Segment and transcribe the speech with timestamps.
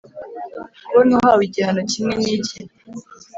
[0.85, 2.57] kubona uhawe igihano kimwe n’icye?